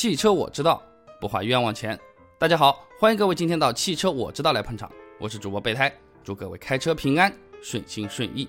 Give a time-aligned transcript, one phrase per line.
[0.00, 0.82] 汽车我知道，
[1.20, 2.00] 不花冤枉钱。
[2.38, 5.94] 大家好，欢迎各位今天到汽车我知道来捧场，我是主播备胎，
[6.24, 7.30] 祝各位开车平安，
[7.60, 8.48] 顺心顺意。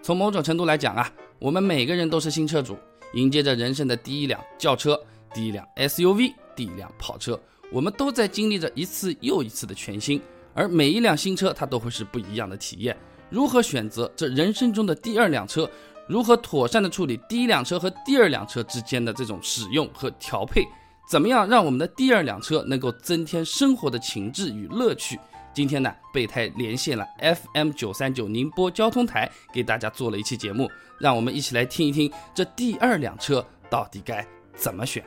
[0.00, 2.78] 从某种程度来讲啊，我们每个人都是新车主，
[3.14, 4.96] 迎接着人生的第一辆轿车、
[5.34, 7.36] 第一辆 SUV、第一辆跑车，
[7.72, 10.22] 我们都在经历着一次又一次的全新，
[10.54, 12.96] 而每一辆新车它都会是不一样的体验。
[13.28, 15.68] 如何选择这人生中的第二辆车？
[16.08, 20.64] 如何妥善的处理第一辆车和第二辆车之间的这种使用和调配？
[21.08, 25.18] 怎么样让我们的第二辆车能够增添生活的情致与乐趣？
[25.54, 35.04] 今天呢，备胎连线了 FM 九三九宁波交通台，给大家做了一期节目，让我们一起来听一听这第二辆车到底该怎么选。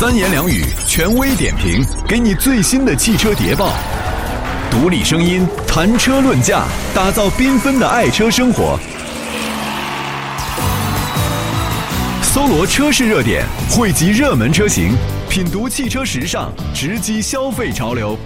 [0.00, 3.70] 三言两语，权威点评，给你最新的汽车谍报。
[4.70, 8.80] 独立声音，谈车论价，打造缤纷的爱车生活。
[12.22, 14.96] 搜罗车市热点，汇集热门车型，
[15.28, 18.16] 品读汽车时尚，直击消费潮流。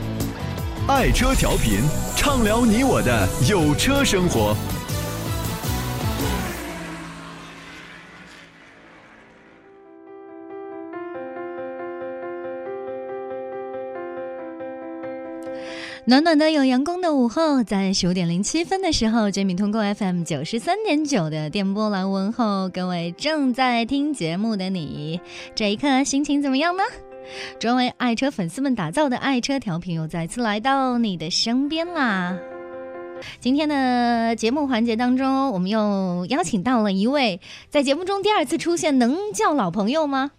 [0.87, 1.81] 爱车调频，
[2.15, 4.57] 畅聊你我的有车生活。
[16.07, 25.19] 暖暖的有阳光的午后，在十五点零七分的时候，Jamie 通过 FM 九十三点九的电波来问候各位正在听节目的你，
[25.55, 26.83] 这一刻心情怎么样呢？
[27.59, 32.37] 专为爱车粉丝们打造的爱车调频又再次来到你的身边啦！
[33.41, 40.33] 今天的节目环节当中，我们又邀请到了一位在节目中第二次出现，能叫老朋友吗？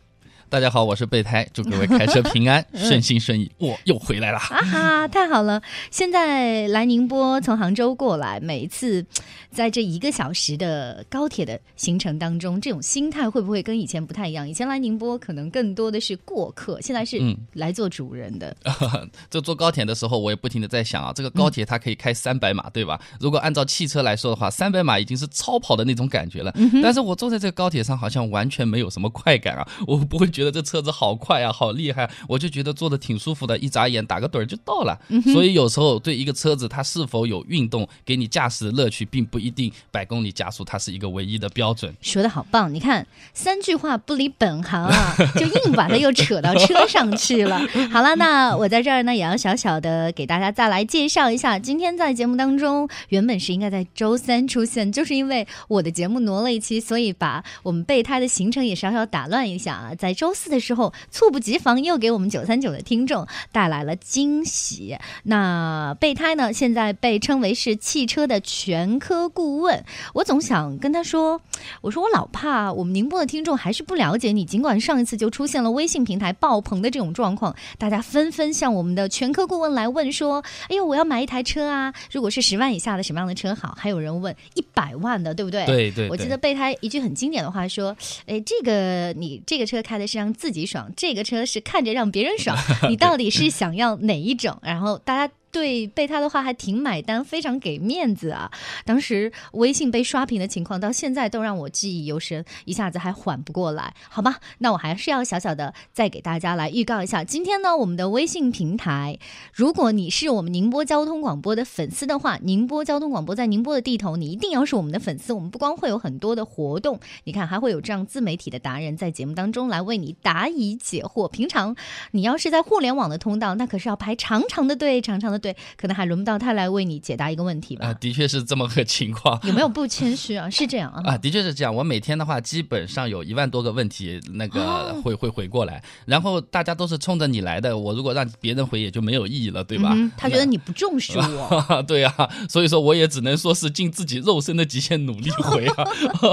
[0.56, 3.52] 大家好，我是备胎，祝各位开车平安、 顺心顺意。
[3.58, 5.62] 我又回来了，啊哈，太好了！
[5.92, 9.06] 现在来宁波，从杭州过来，每一次
[9.52, 14.48] 在这一个小时的高铁的行程当中，这种心态会不会跟以前不太一样？
[14.48, 17.20] 以前来宁波可能更多的是过客，现在是
[17.52, 18.56] 来做主人的。
[19.30, 22.98] 这坐高铁的时候，我也不停的在想啊，这个高铁它可以开三百码，对吧？
[23.20, 26.56] 如果按照汽车来说的话，三百码已经是超跑的那种感觉了。
[26.82, 34.98] 但是我坐在这个高铁上，好像完全没有什么快感啊，我不会觉得这车子好快啊，好厉害，我就觉得坐的挺舒服的，一眨眼打个盹儿就到了。
[35.34, 41.94] 所以有时候对一个车子它是否有运动，给你驾驶的乐趣，并不一定百公里加速它是一个唯一的标准。
[42.02, 47.60] 说的好棒，你看三句话不离本行啊， 就硬把它又扯到车上去了。
[47.92, 60.56] 好了，那我在这儿呢也要小小的给大家再来介绍一下，今天在节目当中原本是应该在周三出现，就是因为我的节目挪了一期，所以把我们备胎的行程也稍稍打乱一下啊，在周四的。
[60.66, 64.98] 时候猝不及防又给我们九三九的听众带来了惊喜。
[65.26, 66.52] 那备胎呢？
[66.52, 69.86] 现在被称为是汽车的全科顾问。
[70.16, 71.40] 我总想跟他说，
[71.82, 74.44] 我说我老怕我们宁波的听众还是不了解你。
[74.44, 81.94] 尽管上一次就出现了微信平台爆棚的这种状况，大家纷纷向我们的全科顾问来问说：“哎呦，我要买一台车啊！
[82.12, 85.64] 如果是十万以下的，什么样的车好？”还有人问一百万的，对不对？
[85.68, 86.10] 对对。
[86.10, 92.58] 我记得备胎一句很经典的话说：“哎，这个你这个车开的是让自己。”己爽，这个车是看着让别人爽，
[92.90, 94.58] 你到底是想要哪一种？
[94.64, 95.34] 然后大家。
[95.56, 98.52] 对被他的话还挺买单，非常给面子啊！
[98.84, 104.42] 当时微信被刷屏的情况，到现在都让我记忆犹深，一下子还缓不过来，好吧？
[104.58, 109.18] 那我还是要小小的再给大家来预告一下，今天呢，我们的微信平台，
[109.54, 115.32] 如果你是我们宁波交通广播的粉丝的话，宁波交通广播在宁波的地头，你一定要是我们的粉丝。
[115.32, 121.30] 我们不光会有很多的活动，你看还会有这样自媒体的达人在节目当中来为你答疑解惑。
[121.30, 121.78] 平常
[122.12, 125.45] 你要是在互联网的通道，那可是要排长长的队，长长的。
[125.46, 127.86] 对，可能还轮不到他来为你解答一个问题吧？
[127.86, 129.40] 啊，的确是这么个情况。
[129.44, 130.50] 有没有不谦虚啊？
[130.50, 131.00] 是这样啊？
[131.14, 131.76] 啊，的确是这样。
[131.76, 137.78] 我每天的话，基本上有一万多个问题，那个会会回过来，然后大家都是冲着你来的。
[137.78, 139.96] 我如果让别人回，也就没有意义了，对吧？
[140.18, 141.84] 他觉得你不重视我。
[141.88, 142.12] 对呀，
[142.50, 145.86] 所以说我也只能说是尽自己肉身的极限努力回啊。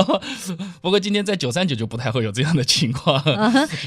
[0.81, 3.23] 不过今天在九三九就不太会有这样的情况。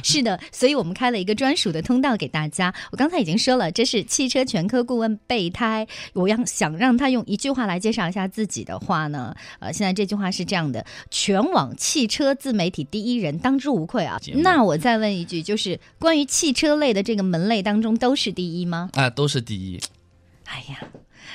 [0.03, 2.71] 是的，所以我们开了一个专属的通道给大家。
[2.91, 5.14] 我刚才已经说了，这是汽车全科顾问。
[5.27, 9.35] 备胎，我要想让他用一句话来介绍一下自己的话呢？
[9.59, 14.19] 呃，现在这句话是这样的：全网汽车自媒体第一人，当之无愧啊。
[14.35, 18.89] 那我再问一句，就是关于汽车类的这个门类当中，都是第一吗？
[18.93, 19.79] 啊，都是第一。
[20.45, 20.79] 哎呀。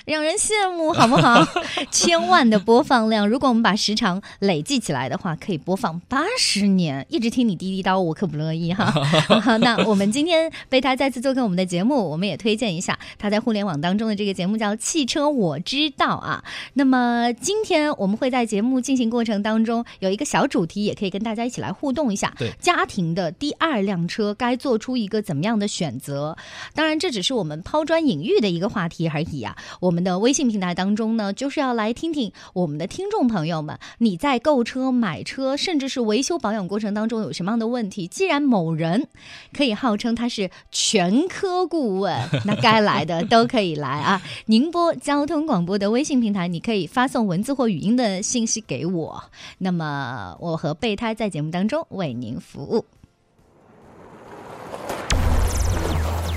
[0.04, 1.44] 让人羡慕，好不好？
[1.90, 8.92] 千万的播放量，如果我们把时长累计起来的话，可以播放八十年，一直听你滴滴叨，我可不乐意哈。
[9.60, 16.44] 那我们今天被他再次做客我们的节目，我们也推荐一下他在互联网当中的这个节目叫《汽车我知道》啊。
[16.74, 22.32] 那么今天我们会在节目进行过程当中有一个小主题，也可以跟大家一起来互动一下。
[22.38, 26.36] 对，家庭的第二辆车该做出一个怎么样的选择？
[26.74, 29.56] 当然，这只是我们抛砖引玉的一个话题而已啊。
[29.80, 38.06] 我们的微信平台当中呢，就是要来听听我们的听众朋友们，你在购车、买车，甚至是维修保养过程当中有什么样的问题？
[38.06, 39.08] 既然某人
[39.52, 42.16] 可以号称他是全科顾问，
[42.46, 44.22] 那该来的都可以来啊！
[44.46, 49.24] 宁波交通广播的微信平台，你可以发送文字或语音的信息给我，
[49.58, 52.84] 那么我和备胎在节目当中为您服务。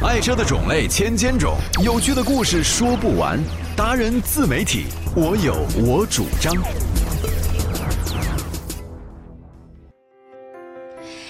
[0.03, 3.39] 爱车的种类千千种，有趣的故事说不完。
[3.73, 6.53] 达人自媒体，我有我主张。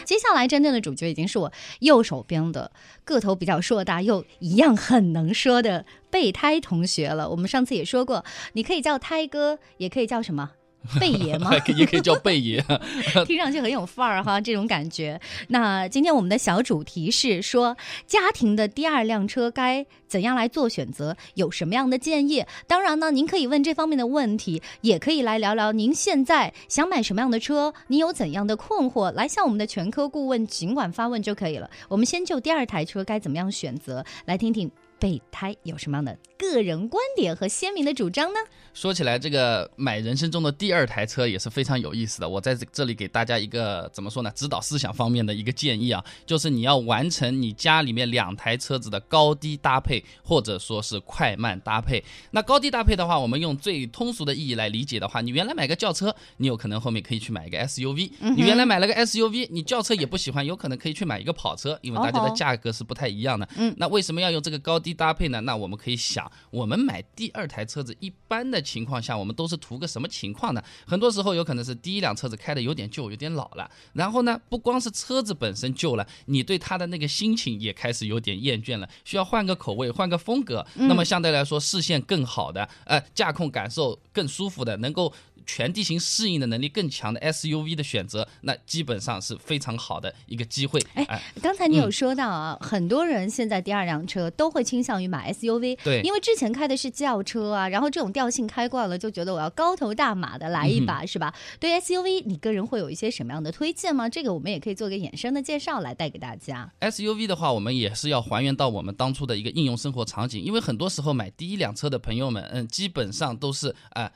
[0.04, 2.72] 接下来真正的主角已经是我右手边的
[3.06, 7.30] 个头比较硕大又一样很能说的备胎同学了。
[7.30, 10.50] 我们上次也说过，你可以叫胎哥，也可以叫什么？
[11.00, 11.52] 贝爷吗？
[11.76, 12.64] 也可以叫贝爷，
[13.26, 15.20] 听上去很有范儿哈，这种感觉。
[15.48, 21.16] 那今天我们的小主题是说，家庭的第二辆车该怎样来做选择？
[21.36, 22.46] 有什么样的建议？
[22.68, 31.70] 当然呢，您可以问这方面的问题，也可以来聊聊您现在想买什么样的车，您有怎样的困惑，来向我们的全科顾问尽管发问就可以了。
[31.88, 34.70] 我们先就第二台车该怎么样选择来听听。
[35.00, 38.40] 备胎有什么样的个人观点和鲜明的主张呢？
[38.74, 42.28] 说起来，这个买人生中的第二台车也是非常有意思的。
[42.28, 44.32] 我在这这里给大家一个怎么说呢？
[44.36, 52.04] 指导思想方面的一个建议啊，就是你要完成你家里面两台车子的高低搭配，或者说是快慢搭配。
[52.32, 63.48] 那高低搭配的话，我们用最通俗的意义来理解的话，你原来买个轿车，你有可能后面可以去买一个 SUV；你原来买了个 SUV，你轿车也不喜欢，有可能可以去买一个跑车，因为大家的价格是不太一样的。
[63.56, 64.93] 嗯，那为什么要用这个高低？
[64.94, 65.42] 搭配呢？
[65.42, 70.64] 那我们可以想，我们买第二台车子，一般的情况下，我们都是图个什么情况呢？
[70.86, 73.70] 很多时候有可能是第一辆车子开的有点旧，有点老了。
[73.94, 80.66] 然后呢，不光是车子本身旧了，你对它的那个心情也开始有点厌倦了，需要换个口味，换个风格。
[80.76, 85.14] 那么相对来说，视线更好的，呃，驾控感受更舒服的，能够。
[85.46, 90.80] 全地形适应的能力更强的 SUV 的选择，那基本上是非常好的一个机会。
[90.94, 101.34] 哎，刚才你有说到啊，很多人现在第二辆车都会倾向于买 SUV，对，因为之前开的是轿车啊，然后这种调性开惯了，就觉得我要高头大马的来一把，是吧？
[101.60, 104.08] 对 SUV，你个人会有一些什么样的推荐吗？
[104.10, 106.72] 这个我们也可以做个衍生的介绍来带给大家。
[106.82, 114.12] SUV 的话，我们也是要还原到我们当初的一个应用生活场景，因为很多时候买第一辆车的朋友们，嗯，基本上都是啊。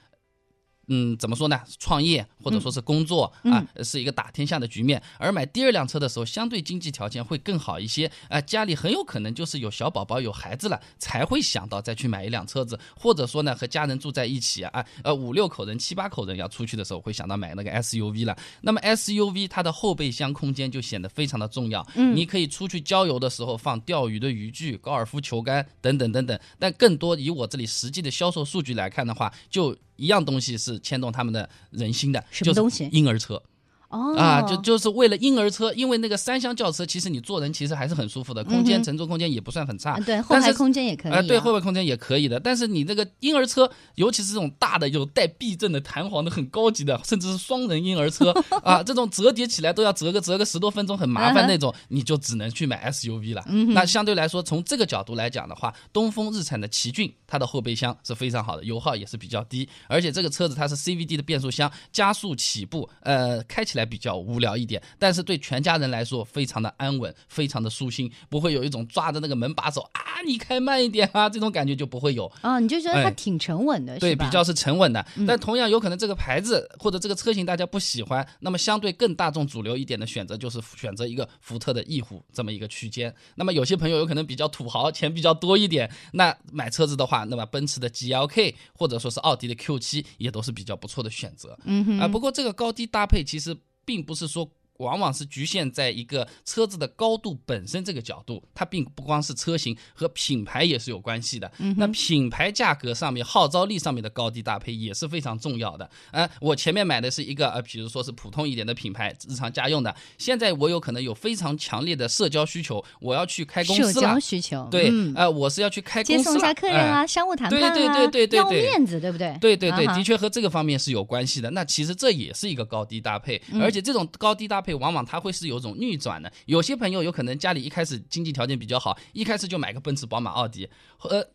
[0.87, 1.59] 嗯，怎么说呢？
[1.79, 5.01] 创业或者说是工作啊，是一个打天下的局面。
[5.17, 8.09] 而买第二辆车的时候，相对经济条件会更好一些。
[8.29, 12.79] 啊，家里很有可能就是有小宝宝、有孩子了，才会想到再去买一辆车子。
[12.95, 18.37] 或者说呢，和家人住在一起啊，呃，五六口人、七八口人要出去的时候，会想到买那个 SUV 了。
[18.61, 21.85] 那么 SUV 它的后备箱空间就显得非常的重要。
[21.95, 26.39] 嗯，你可以出去郊游的时候放钓鱼的渔具、高尔夫球杆等等等等。
[26.57, 32.87] 但更多以我这里实际的销售数据来看的话，就一样东西是牵动他们的人心的，什么东西？
[32.91, 33.43] 婴儿车。
[33.89, 39.99] 哦啊，就就是为了婴儿车，因为那个三厢轿车，其实你坐人其实还是很舒服的，空间乘坐空间也不算很差。
[40.01, 41.11] 对，后排空间也可以。
[41.11, 42.39] 呃，对，后排空间也可以的。
[42.39, 48.31] 但是你那个婴儿车，尤其是这种大的有带避震的、弹簧的、很高级的，甚至是双人婴儿车
[48.63, 53.43] 啊，这种折叠起来都要折个折个十多分钟，很麻烦那种，你就只能去买 SUV 了。
[53.73, 64.57] 那相对来说，从这个角度来讲的话，东风日产的奇骏，它的后备箱是非常好的，油耗也是比较低，而且这个车子它是 CVT 的变速箱，加速起步，呃，开起来比较无聊。
[64.57, 75.05] 一点，但是对全家人来说非常的安稳，非常的舒心，不会有一种抓着那个门把手啊，你开慢一点啊，这种感觉就不会有啊，你就觉得它挺沉稳的，对，比较是沉稳的。
[75.27, 83.13] 但同样有可能这个牌子或者这个车型大家不喜欢，那么相对更大众主流一点的选择就是选择一个福特的翼虎这么一个区间。
[83.35, 91.55] 那么有些朋友有可能比较土豪，钱比较多一点，那买车子的话，那么奔驰的 GLK 或者说是奥迪的 Q7 也都是比较不错的选择。
[91.65, 93.55] 嗯哼，啊，不过这个高低搭配其实。
[93.87, 101.51] 并不是说往往是局限在一个车子的高度本身这个角度，它并不光是车型和品牌也是有关系的。
[101.59, 105.89] 嗯那品牌价格上面、号召力上面的高低搭配也是非常重要的。
[106.11, 109.95] 呃，我前面买的是一个呃，比如说是普通一点的品牌，日常家用的。
[110.17, 114.19] 现在我有可能有非常强烈的社交需求，我要去开公社司了交。
[114.19, 119.37] 需求，对，嗯呃，我是要去开接公司接，送一下客人哎啊，商务谈判啊，对对对对对要对面子，对不对？
[119.39, 121.49] 对对对，的确和这个方面是有关系的。
[121.51, 126.31] 那其实这也是一个高低搭配，嗯而且这种高低搭配往往它会是有种逆转的。
[126.45, 130.69] 有些朋友有可能家里一开始经济条件比较好，一开始就买个奔驰、宝马、奥迪，
[131.09, 131.27] 呃。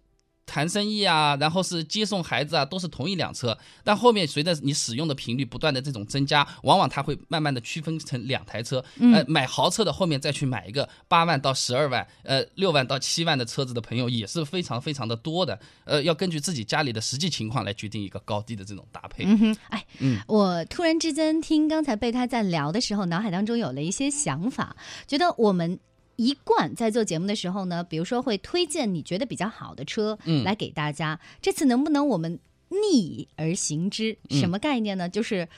[0.52, 3.56] 谈生意啊，然后是接送孩子啊，都是同一辆车。
[3.82, 8.84] 但后面随着你使用的频率不断的这种增加，往往它会慢慢的区分成两台车。
[9.00, 15.58] 呃，买豪车的后面再去买一个八万到十二万，呃，六万到七万的车子的朋友也是非常非常的多的。
[15.84, 19.24] 呃，要根据自己家里的实际情况来决定一个高低的这种搭配。
[19.24, 25.80] 嗯哼，哎，嗯我突然之间听刚才备胎在聊的时候，脑海当中有了一些想法，觉得我们。
[26.24, 31.18] 一贯在做节目的时候呢，比如说会推荐你觉得比较好的车，嗯来给大家。
[31.40, 32.38] 这次能不能我们
[32.68, 34.16] 逆而行之？
[34.30, 35.08] 嗯什么概念呢？
[35.08, 35.48] 就是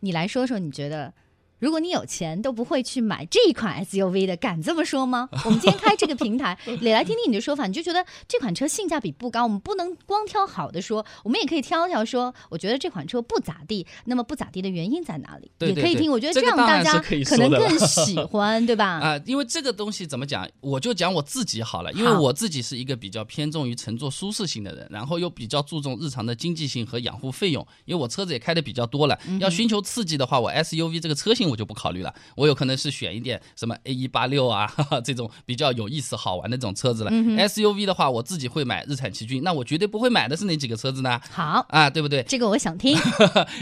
[0.00, 1.12] 你来说说，你觉得
[1.58, 5.28] 如果你有钱都不会去买这一款 SUV 的，敢这么说吗？
[5.44, 7.66] 我们今天开这个平台，也来听听你的说法。
[7.66, 13.86] 你就觉得这款车性价比不高，我们不能光挑好的说，我们也可以挑挑说，我觉得这款车不咋地。
[14.04, 15.50] 那么不咋地的原因在哪里？
[15.58, 16.10] 对对对也可以听。
[16.10, 18.86] 我觉得这样大家可能更喜欢，对吧？
[18.86, 37.10] 啊、 因为这个东西怎么讲，我就讲我自己好了，因为我自己是一个比较偏重于乘坐舒适性的人，然后又比较注重日常的经济性和养护费用，因为我车子也开的比较多了，嗯要寻求刺激的话，我 SUV 这个车型我就不考虑了，我有可能是选一点什么 A 一八六啊哈哈这种比较有意思好玩的这种车子了。
[37.10, 41.20] SUV 的话，我自己会买日产奇骏，那我绝对不会买的是哪几个车子呢？
[41.30, 42.22] 好，啊，对不对？
[42.24, 42.96] 这个我想听，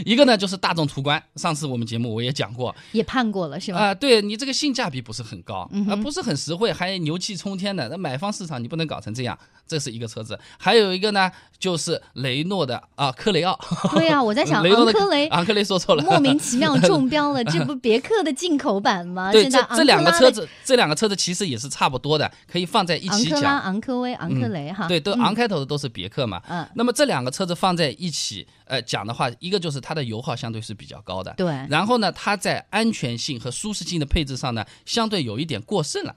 [0.05, 3.79] 一个呢就是大众途观，上次我们节目我也讲过，也判过了是吧？
[3.79, 7.87] 啊、对你这个性价比不是很高，啊、嗯不是很实惠，还牛气冲天的。
[7.89, 10.37] 那买方市场你不能搞成这样，这是一个车子。
[10.57, 13.57] 还有一个呢，就是雷诺的啊，科雷傲。
[13.93, 19.31] 对啊，我在想雷诺的昂科雷昂科雷说错了，莫名其妙中标了， 这不别克的进口版吗？
[19.31, 23.59] 对，这这两个车子，这两个车子其实也是差不多的，可以放在一起昂克拉、讲。
[23.61, 26.41] 昂科威、昂科雷哈，对，都嗯昂开头的都是别克嘛。
[26.47, 36.15] 嗯那么这两个车子放在一起，呃，讲的话，一个就是它的油耗相对是比较高的，对，然后呢，它在安全性和舒适性的配置上呢，相对有一点过剩了。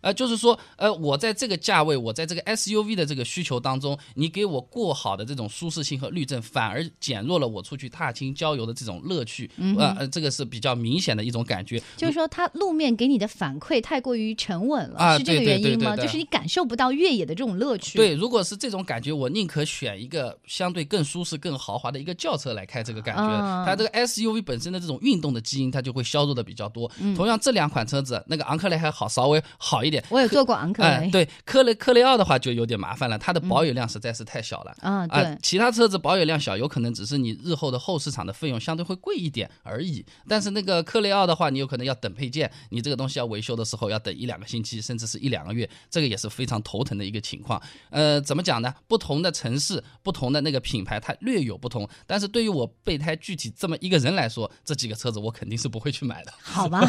[0.00, 9.50] 呃，就是说，呃，我在这个价位，我在这个 SUV 的这个需求当中，你给我过好的这种舒适性和滤震，反而减弱了我出去踏青郊游的这种乐趣。
[9.76, 11.80] 呃呃，这个是比较明显的一种感觉。
[11.96, 15.90] 就是说它路面给你的反馈太过于沉稳了，啊是这个原因吗？
[15.90, 23.22] 对对对就是你感受不到越野的这种乐趣。，对，如果是这种感觉，我宁可选一个相对更舒适、更豪华的一个轿车来开这个感觉。
[23.22, 26.90] 啊它这个 SUV 本身的这种运动的基因，它就会削弱的比较多。
[27.00, 30.02] 嗯同样，这两款车子，那个昂克雷还好，稍微好一点。
[30.08, 34.74] 我有做过昂科哎、雷，对，科雷科雷傲的话就有点麻烦了，它的保有量实在是太小了。
[34.80, 40.04] 啊，啊、对，其他车子保有量小，有可能只是你日后的后市场的费用相对会贵一点而已。
[40.28, 47.60] 但是那个科雷傲的话，你有可能要等配件，你这个东西要维修的时候要等一两个星期，甚至是一两个月，这个也是非常头疼的一个情况。
[47.90, 48.72] 呃，怎么讲呢？
[48.86, 51.88] 不同的城市、不同的那个品牌，它略有不同。
[52.06, 56.32] 但是对于我备胎具体这么一个人来说，这几个车子我肯定是不会去买的。
[56.42, 56.80] 好吧，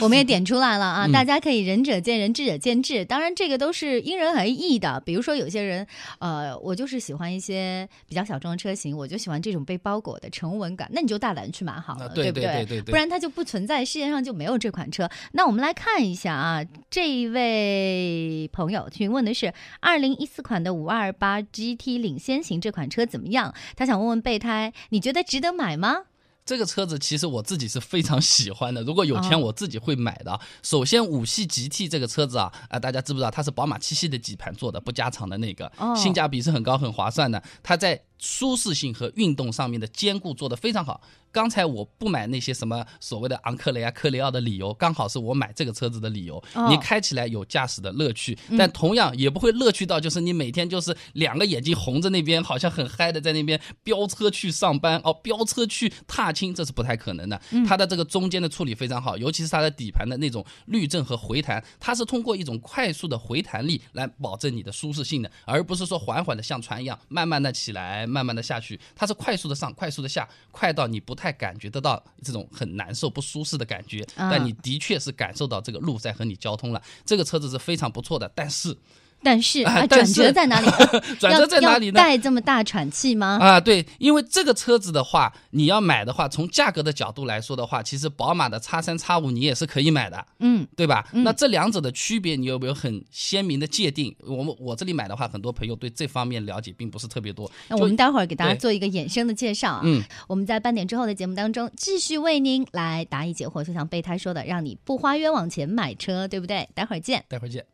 [0.00, 3.04] 我们也点出来了啊，嗯大家可以仁者见仁，智者见智。
[3.04, 5.00] 当然，这个都是因人而异的。
[5.04, 5.86] 比如说，有些人，
[6.18, 15.08] 呃，我就是喜欢一些比较小众的车型，我就喜欢这种被包裹的沉稳感，那你就大胆去买好了，啊对不对对对对不然它就不存在，世界上就没有这款车。
[15.32, 23.54] 那我们来看一下啊，这一位朋友询问的是二零一四款的五二八 GT 领先型这款车怎么样？
[23.76, 26.02] 他想问问备胎，你觉得值得买吗？
[26.44, 30.40] 这个车子其实我自己是非常喜欢的，如果有钱哦我自己会买的啊。
[30.62, 37.42] 首先，五系 GT 这个车子啊，啊、大家知不知道它是宝马七系的底盘做的，不加长的那个，哦性价比是很高很划算的。
[37.62, 41.00] 它在舒适性和运动上面的兼顾做得非常好。
[41.32, 46.36] 刚才我不买那些什么所谓的昂克雷啊、科雷傲的理由，刚好是我买这个车子的理由。
[46.52, 57.40] 哦你开起来有驾驶的乐趣，但同样也不会乐趣到就是你每天就是两个眼睛红着那边，好像很嗨的在那边飙车去上班哦，飙车去踏青，这是不太可能的。
[57.66, 76.82] 它的这个中间的处理非常好，尤其是它的底盘的那种滤震和回弹，它是通过一种快速的回弹力来保证你的舒适性的，而不是说缓缓的像船一样慢慢的起来，慢慢的下去，它是快速的上，快速的下，快到你不太感觉得到这种很难受、不舒适的感觉，啊但你的确是感受到这个路在和你交通了。
[77.04, 78.76] 这个车子是非常不错的，但是。
[79.22, 80.66] 但是转折在哪里？
[81.18, 81.94] 转折在哪里呢？
[81.94, 83.38] 带这么大喘气吗？
[83.40, 91.06] 啊，对，因为这个车子的话，你要买的话，从价格的角度来说的话，其实宝马的叉三、叉五你也是可以买的，嗯，对吧？
[91.12, 94.14] 嗯那这两者的区别，你有没有很鲜明的界定？
[94.26, 97.50] 我们我这里买的话，很多朋友对这方面了解并不是特别多。
[97.68, 99.80] 那我们待会儿给大家做一个衍生的介绍啊。
[99.84, 106.68] 嗯，我们在半点之后的节目当中，继续为您来答疑解惑，就像备胎说的，让你不花冤枉钱买车，对不对？
[106.74, 107.24] 待会儿见。
[107.28, 107.64] 待会儿见。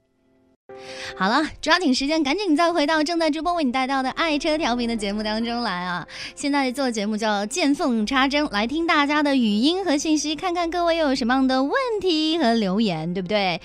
[1.16, 6.06] 好了，抓紧时间，赶紧再回到正在直播为你带到的爱车调频的节目当中来啊！
[6.34, 13.60] 现在做节目叫见缝插针，来听大家的语音和信息，看看各位又有什么样的问题和留言，对不对？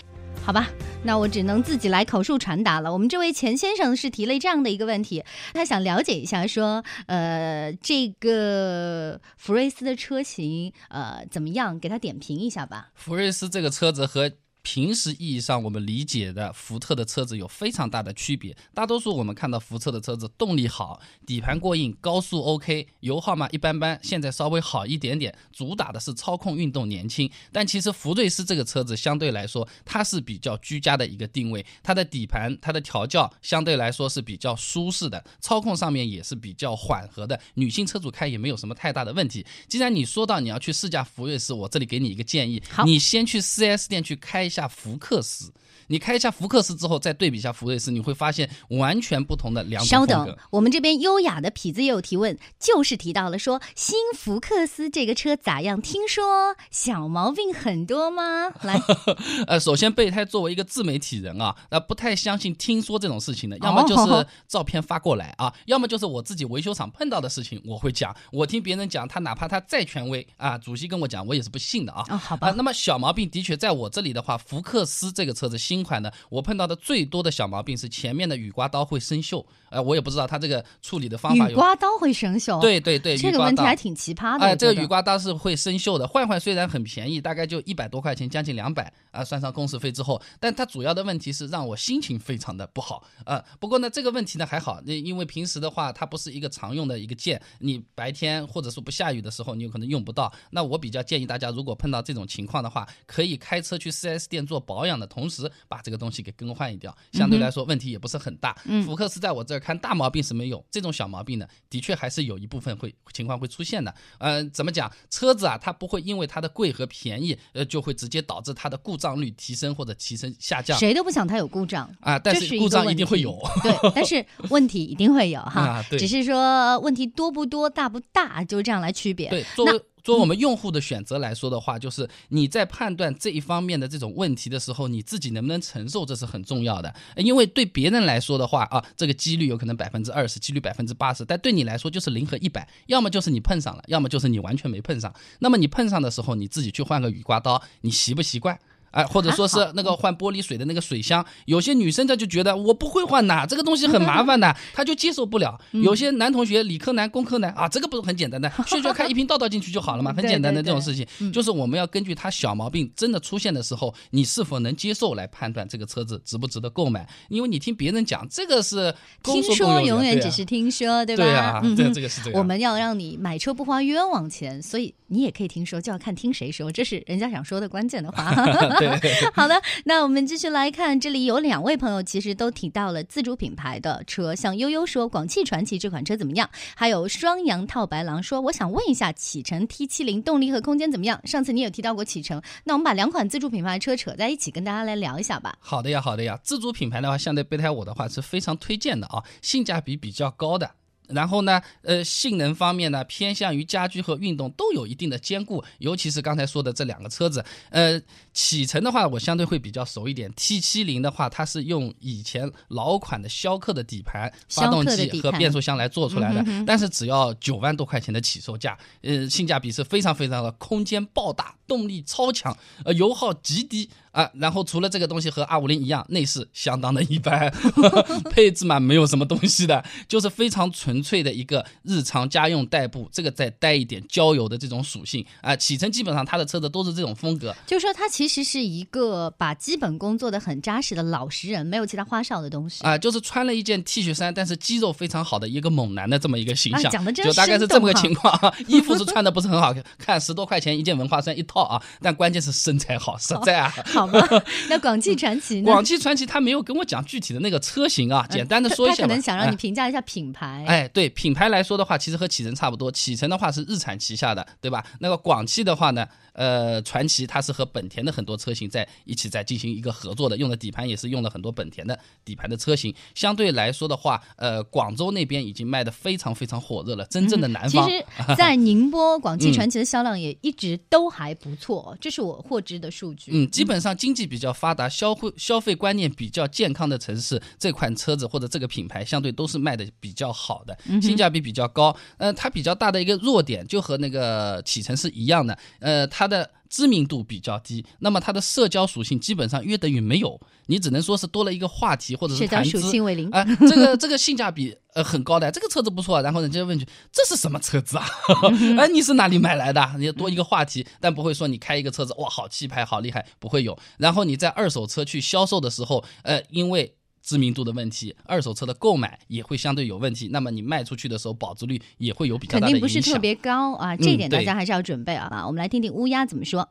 [0.46, 0.68] 好吧，
[1.04, 2.92] 那我只能自己来口述传达了。
[2.92, 11.80] 我们这位钱先生是提了这样的一个问题，他想了解一下，说，呃，这个福瑞斯的车型，呃，怎么样？
[11.80, 12.90] 给他点评一下吧。
[12.96, 14.32] 福瑞斯这个车子和
[14.64, 18.56] 平时意义上我们理解的福特的车子有非常大的区别。
[18.74, 27.30] 大多数我们看到福特的车子动力好，底盘过硬，高速 OK，油耗嘛一般般，现在稍微好一点点，主打的是操控、运动、年轻。
[27.52, 39.46] 但其实福睿斯这个车子相对来说，它是比较居家的一个定位，它的底盘、它的调教相对来说是比较舒适的，操控上面也是比较缓和的，女性车主开也没有什么太大的问题。
[39.68, 45.52] 既然你说到你要去试驾福睿斯，我这里给你一个建议，你先去 4S 店去开一下福克斯。
[45.88, 50.06] 你开一下福克斯之后，再对比一下福睿斯，你会发现完全不同的两种稍。
[50.06, 55.82] 等，我们这边优雅的痞子也有提问，就是提到了说新福克斯这个车咋样？
[55.82, 58.52] 听说小毛病很多吗？
[58.64, 58.82] 来，
[59.48, 68.16] 呃，首先备胎作为一个自媒体人啊，那不太相信听说这种事情的，要么就是哦照片发过来啊，要么就是我自己维修厂碰到的事情我会讲。
[68.32, 72.04] 我听别人讲，他哪怕他再权威啊，主席跟我讲，我也是不信的啊。
[72.10, 81.56] 啊，好啊、吧，那么小毛病的确在我这里的话，福克斯这个车子新款的，我碰到的最多的小毛病是前面的雨刮刀会生锈，呃，我也不知道它这个处理的方法雨有。
[81.58, 84.54] 刮刀会生锈，，对对对，这个问题还挺奇葩的。
[84.58, 100.34] 这个雨刮刀是会生锈的，换换虽然很便宜，大概就一百多块钱，将近两百啊，算上工时费之后，但它主要的问题是让我心情非常的不好啊、不过呢，这个问题呢还好，那因为平时的话，它不是一个常用的一个键，你白天或者说不下雨的时候，你有可能用不到。
[100.50, 108.56] 那我比较建议大家，如果碰到这种情况的话，可以开车去 4S 店做保养的同时，把这个东西给更换掉，相对来说问题也不是很大。
[108.66, 113.94] 嗯福克斯在我这儿看大毛病是没有，这种小毛病呢，的确还是有一部分会情况会出现的。
[114.20, 114.92] 嗯，怎么讲？
[115.10, 121.90] 车子啊，它不会因为它的贵和便宜，呃，就会直接导致它的故障率提升或者提升下降谁都不想它有故障。
[122.00, 122.18] 啊。
[122.20, 123.38] 但是故障一定会有。
[123.62, 129.30] 对， 但是问题一定会有哈，啊对只是说问题多不多、大不大，就这样来区别。
[129.30, 136.94] 对，作为作为我们用户的选择来说的话，就是你在判断这一方面的这种问题的时候，你自己能不能承受，这是很重要的。
[137.16, 145.14] 呃因为对别人来说的话啊，这个几率有可能百分之二十，几率百分之八十，但对你来说就是零和一百，要么就是你碰上了，要么就是你完全没碰上。
[145.40, 148.60] 那么你碰上的时候，你自己去换个雨刮刀，你习不习惯？
[148.94, 155.60] 哎，或者说是那个换玻璃水的那个水箱，有些女生她就觉得我不会换呐，这个东西很麻烦的， 她就接受不了。
[155.72, 161.32] 嗯有些男同学理科男、工科男啊，这个不是很简单的， 学学看一瓶倒倒进去就好了嘛，很简单的对对这种事情。
[161.32, 167.08] 就是我们要根据他小毛病真的出现的时候，你是否能接受来判断这个车子值不值得购买。
[167.30, 171.24] 因为你听别人讲，这个是听说永远只是听说，对吧？
[171.24, 172.38] 对啊，这嗯哼这个是这个。
[172.38, 178.32] 我们要让你买车不花冤枉钱，所以你也可以听说，就要看听谁说，这是人家想说的关键的话。
[179.00, 186.50] 对， 好的，那我们继续来看，这里有两位朋友其实都提到了自主品牌的车，像悠悠说广汽传祺这款车怎么样？
[186.76, 191.20] 还有双阳套白狼说，我想问一下启辰 T 七零动力和空间怎么样？
[191.26, 195.56] 上次你有提到过启辰，那我们把两款自主品牌车扯在一起，跟大家来聊一下吧。
[195.60, 196.40] 好的呀，好的呀。
[196.44, 200.70] 自主品牌的话，相对备胎我的话是非常推荐的啊，性价比比较高的。
[201.10, 210.32] 然后呢，呃，性能方面呢，偏向于家居和运动都有一定的兼顾，尤其是刚才说的这两个车子，呃，启辰的话，我相对会比较熟一点。
[210.36, 224.30] T 七零的话，它是用以前老款的逍客的底盘、发动机和变速箱来做出来的，但是只要九万多块钱的起售价，呃，性价比是非常非常的，空间爆大，动力超强，呃，油耗极低啊。
[224.36, 227.54] 然后除了这个东西和 R 5 0一样，内饰相当的一般，
[228.32, 235.54] 配置嘛没有什么东西的，就是非常纯粹的一个日常家用代步，这个再带一点郊游的这种属性啊。
[235.56, 242.84] 启辰基本上他的车子都是这种风格，就说，它其实是一个把基本功做得很扎实的老实人，没有其他花哨的东西。
[242.84, 248.54] 啊，就是穿了一件 T 恤衫，但是肌肉非常好的一个猛男的这么一个形象，啊讲的真就大概是这么个情况啊。
[248.68, 253.74] 衣服是穿的不是很好看，十多块钱一件文化衫一套啊，但关键是身材好，实在啊。
[254.08, 254.44] 好好吗？
[254.70, 255.66] 那广汽传祺呢？
[255.66, 259.02] 广汽传祺它没有跟我讲具体的那个车型啊，简单的说一下吧。
[259.02, 260.64] 他可能想让你哎评价一下品牌。
[260.68, 262.92] 哎，对品牌来说的话，其实和启辰差不多。
[262.92, 264.86] 启辰的话是日产旗下的，对吧？
[265.00, 272.94] 那个广汽的话呢，呃，传祺它是和本田的很多车型在一起在进行一个合作的，用的底盘也是用了很多本田的底盘的车型。
[273.16, 277.88] 相对来说的话，呃，广州那边已经卖的非常非常火热了，真正的南方。
[277.88, 278.06] 其实，
[278.38, 283.32] 在宁波，广汽传祺的销量也一直都还不错，这是我获知的数据。
[283.34, 291.96] 嗯，基本上经济比较发达、消费消费观念比较健康的城市，这款车子或者这个品牌相对都是卖的比较好的，性价比比较高。
[292.18, 296.50] 呃，它比较大的一个弱点就和那个启辰是一样的，呃，它的。
[296.74, 303.30] 知名度比较低，那么它的社交属性基本上约等于没有，你只能说是多了一个话题或者是社交属谈资性为零。
[303.30, 308.06] 啊、这个这个性价比呃很高的，这个车子不错，然后人家问句这是什么车子啊？
[308.80, 309.88] 哎，你是哪里买来的？
[310.00, 313.78] 你多一个话题，但不会说你开一个车子哇好气派好厉害，不会有。
[314.00, 322.84] 然后你在二手车去销售的时候，呃，因为知名度的问题，二手车的购买也会相对有问题，那么你卖出去的时候保值率也会有比较肯大的影响。
[322.84, 325.32] 定不是特别高啊，这一点大家还是要准备啊。
[325.32, 326.68] 啊我们来听听乌鸦怎么说。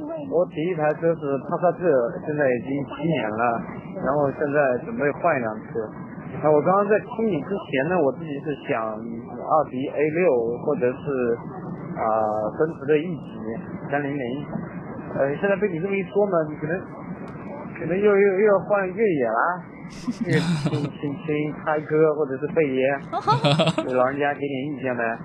[0.00, 1.84] 我第一台车是帕萨特，
[2.24, 3.44] 现在已经七年了，
[4.00, 5.84] 然后现在准备换一辆车。
[6.40, 11.36] 那我刚刚在听你之前呢，我自己是想奥迪 A 六或者是
[11.92, 12.06] 啊、
[12.56, 13.28] 奔驰的 E 级
[13.90, 14.24] 三零零。
[15.18, 16.72] 呃，现在被你这么一说呢，你可能
[17.76, 22.82] 可能又又又要换越野啦，这个请请请开哥或者是贝爷，
[23.84, 25.18] 给老人家给点意见呗。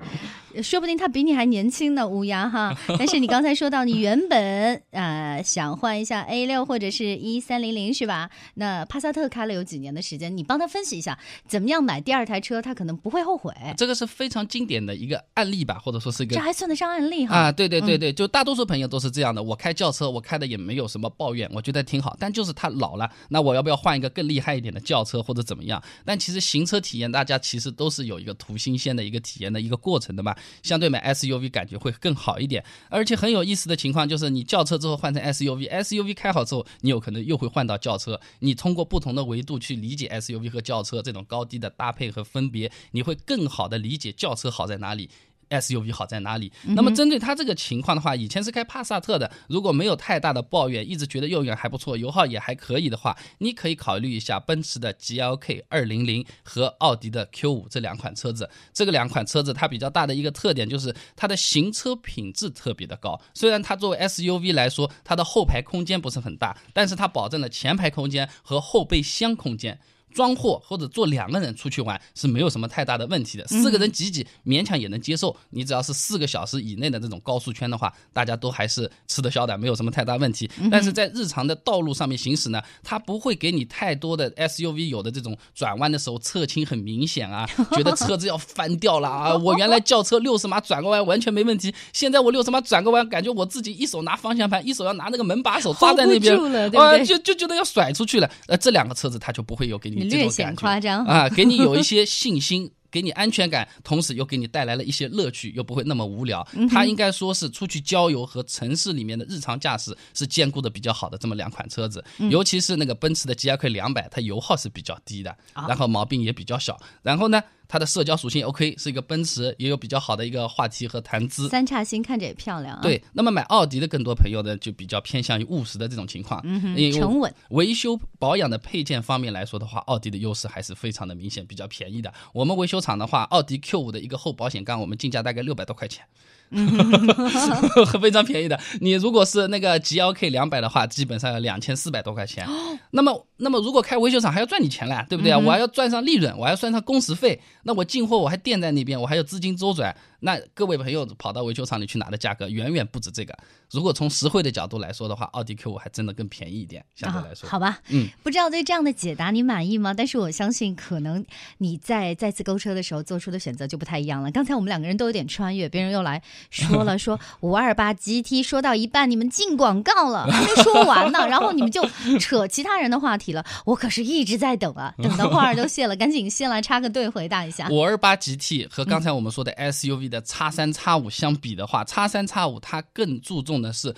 [0.61, 2.75] 说不定他比你还年轻呢，乌鸦哈。
[2.97, 8.29] 但是你刚才说到，你原本呃想换一下 A 六或者是一三零零是吧？
[8.55, 13.53] 那帕萨特开了有几年的时间，你帮他分析一下，怎么样买第二台车，他可能不会后悔。
[13.77, 17.35] 这个是非常经典的一个案例吧，或者说是一个这还算得上案例哈。
[17.35, 19.41] 啊，对对对对，就大多数朋友都是这样的。
[19.41, 22.15] 我开轿车，我开的也没有什么抱怨，我觉得挺好。
[22.19, 25.81] 但就是他老了，那我要不要换一个更厉害一点的轿车或者怎么样？
[26.05, 30.35] 但其实行车体验，大家其实都是有一个图新鲜的一个体验的一个过程的嘛。
[30.63, 32.63] 相对买 SUV 感觉会更好一点。
[32.89, 38.19] 而且很有意思的情况就是，你轿车之后换成 SUV，SUV 开好之后，你有可能又会换到轿车。
[38.39, 45.09] 你通过不同的维度去理解 SUV 和轿车这种高低的搭配和分别，你会更好的理解轿车好在哪里。
[45.49, 46.51] SUV 好在哪里？
[46.63, 58.49] 那么针对他这个情况的话，以前是开帕萨特的，如果没有太大的抱怨，一直觉得用远还不错，油耗也还可以的话，你可以考虑一下奔驰的 GLK 二零零和奥迪的 Q 五这两款车子。
[58.73, 63.19] 这个两款车子它比较大的一个特点就是它的行车品质特别的高。
[63.33, 69.79] 虽然它作为 SUV 来说，它的后排空间不是很大，但是它保证了前排空间和后备箱空间。
[70.15, 75.35] 装货或者坐两个人出去玩是没有什么太大的问题的，四个人挤挤勉强也能接受。
[75.49, 80.49] 你只要是四个小时以内的这种高速圈的话，大家都还是吃得消的，没有什么太大问题。
[80.71, 89.35] 但是在日常的道路上面行驶呢，它不会给你太多的 SUV 有的这种转弯的时候侧倾很明显啊， 觉得车子要翻掉了啊。
[89.35, 96.33] 我原来轿车六十码转个弯完全没问题，现在我六十码转个弯，感觉我自己一手拿方向盘，一手要拿那个门把手抓在那边
[96.73, 98.31] 啊就就觉得要甩出去了。
[98.47, 102.71] 呃，这两个车子它就不会有给你这你略显种感觉夸张啊，给你有一些信心。
[102.91, 106.47] 给你安全感，同时又给你带来了一些乐趣，又不会那么无聊。
[106.53, 112.01] 嗯它应该说是出去郊游和城市里面的日常驾驶是兼顾的比较好的这么两款车子。
[112.19, 116.79] 嗯尤其是那个奔驰的 GLK 两百，它油耗是比较低的，啊然后毛病也比较小。
[117.01, 121.49] 然后呢，它的社交属性 OK，是一个奔驰，也有比较好的一个话题和谈资。
[121.49, 122.81] 三叉星看着也漂亮啊。
[122.81, 132.13] 对，那么买奥迪的更多朋友呢，就比较偏向于务实的这种情况，嗯哼沉稳维修保养的配件方面来说的话，奥迪的优势还是非常的明显，比较便宜的。
[132.33, 136.05] 我们维修厂的话，奥迪 Q 五的一个后保险杠，我们进价大概六百多块钱。
[138.01, 138.59] 非常便宜的。
[138.81, 142.47] 你如果是那个 GLK 两百的话，基本上要两千四百多块钱。
[142.91, 145.37] 那么，那么如果开维修厂还要赚你钱了，对不对啊？
[145.37, 147.41] 我还要赚上利润，我还要算上工时费。
[147.63, 149.95] 那我进货我还垫在那边，我还有资金周转。
[150.21, 153.37] 那各位朋友跑到维修厂里去拿的价格远远不止这个。
[153.69, 157.47] 如果从实惠的角度来说的话，奥迪 Q 五还真的更便宜一点，相对来说。
[157.47, 159.93] 啊、好吧，嗯，不知道对这样的解答你满意吗？
[159.93, 161.23] 但是我相信，可能
[161.59, 164.31] 你在再次购车的时候做出的选择就不太一样了。
[164.31, 171.87] 刚才我们两个人都有点穿越，别人又来说了说 五二八 GT，说到一半你们进广告了，还没说完呢， 然后你们就
[172.19, 173.45] 扯其他人的话题了。
[173.65, 177.67] 我可是一直在等啊， 等的话儿都谢了，赶紧先来插个队回答一下。
[177.69, 183.93] 五二八 GT 和刚才我们说的 SUV 的叉三叉五相比的话，叉三叉五它更注重的是。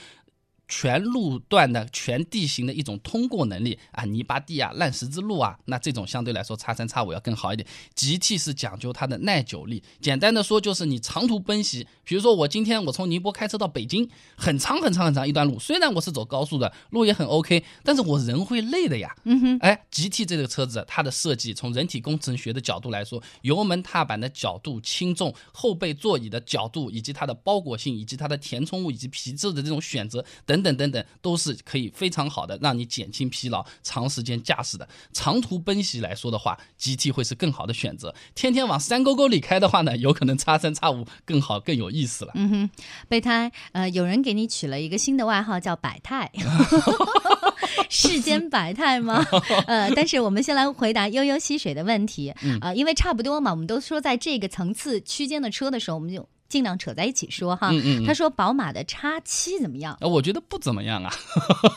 [0.68, 7.68] 全路段的全地形的一种通过能力啊，泥巴地啊、烂石子路啊，那这种相对来说叉三叉五要更好一点。
[7.96, 19.16] GT 是讲究它的耐久力，简单的说就是你长途奔袭，比如说我今天我从宁波开车到北京，很长很长很长一段路，虽然我是走高速的，路也很 OK，但是我人会累的呀。
[19.24, 34.88] 嗯哼，哎，GT 这个车子它的设计从人体工程学的角度来说，油门踏板的角度、轻重、后背座椅的角度，以及它的包裹性，以及它的填充物以及皮质的这种选择等等等等等，都是可以非常好的让你减轻疲劳、长时间驾驶的。
[35.14, 38.14] 长途奔袭来说的话，GT 会是更好的选择。
[38.36, 42.32] 天天往山沟沟里开的话呢，有可能叉三叉五更好更有意思了。
[42.36, 42.70] 嗯哼，
[43.08, 46.32] 备胎，呃，有人给你取了一个新的外号叫“百态”，
[47.90, 49.26] 世间百态吗？
[49.68, 52.30] 呃，但是我们先来回答悠悠溪水的问题，
[52.62, 57.70] 啊、因为差不多嘛，我们都说在这个层次区间的车的时候，我们就尽量扯在一起说哈。
[57.72, 59.98] 嗯嗯嗯他说宝马的叉七怎么样？
[60.02, 61.12] 呃，我觉得不怎么样啊，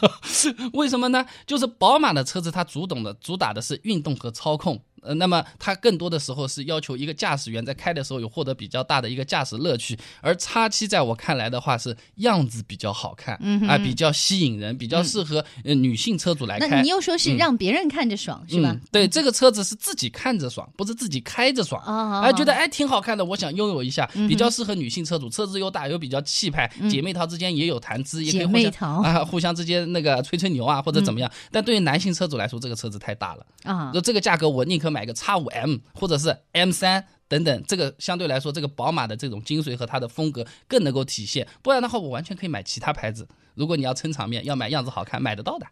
[0.75, 1.25] 为什么呢？
[1.47, 4.81] 就是宝马的车子它主懂的主打的是运动和操控。
[5.03, 13.35] 呃，那么它更多的时候是要求一个驾驶员在开的时候有获得比较大的一个驾驶乐趣，而叉七在我看来的话是样子比较好看，
[13.69, 16.69] 啊、比较吸引人，比较适合呃女性车主来开。
[16.69, 18.81] 那你又说是嗯让别人看着爽、是吧嗯？？
[18.93, 21.83] 对，这个车子是自己看着爽，不是自己开着爽。
[21.87, 31.31] 哦哎，觉得哎挺好看的，我想拥有一下，比较适合女性车主，车子又大又比较气派，姐妹淘之间也有谈资，也可以姐互相妹淘啊，互相之间那个吹吹牛啊，或者怎么样。
[31.51, 37.07] 但对于男性车主来说，这个车子太大了，啊就这个价格，我宁可买个叉五 M 或者是 M 三。
[37.31, 41.47] 等等，这个相对来说，这个宝马的这种精髓和它的风格更能够体现。
[41.63, 43.29] 不然的话，我完全可以买其他牌子。
[43.55, 45.65] 如果你要撑场面，要买样子好看，买得到的。